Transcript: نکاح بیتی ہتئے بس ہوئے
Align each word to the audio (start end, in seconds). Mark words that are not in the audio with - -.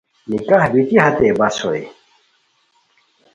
نکاح 0.31 0.63
بیتی 0.73 0.95
ہتئے 1.03 1.29
بس 1.39 1.55
ہوئے 1.65 1.83